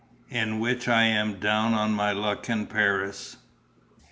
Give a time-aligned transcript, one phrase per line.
[0.31, 3.37] IN WHICH I AM DOWN ON MY LUCK IN PARIS.